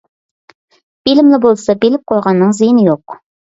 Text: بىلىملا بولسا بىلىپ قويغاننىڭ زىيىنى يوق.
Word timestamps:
بىلىملا 1.09 1.41
بولسا 1.45 1.77
بىلىپ 1.85 2.09
قويغاننىڭ 2.15 2.59
زىيىنى 2.63 2.91
يوق. 2.91 3.19